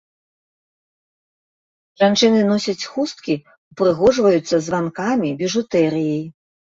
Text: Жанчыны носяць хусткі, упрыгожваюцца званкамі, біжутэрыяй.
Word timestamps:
Жанчыны 2.01 2.39
носяць 2.51 2.87
хусткі, 2.93 3.33
упрыгожваюцца 3.73 4.55
званкамі, 4.69 5.29
біжутэрыяй. 5.43 6.25